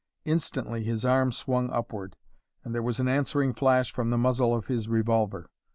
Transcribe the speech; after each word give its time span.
Instantly 0.25 0.83
his 0.83 1.05
arm 1.05 1.31
swung 1.31 1.69
upward, 1.69 2.15
and 2.63 2.73
there 2.73 2.81
was 2.81 2.99
an 2.99 3.07
answering 3.07 3.53
flash 3.53 3.93
from 3.93 4.09
the 4.09 4.17
muzzle 4.17 4.51
of 4.55 4.65
his 4.65 4.87
revolver. 4.87 5.51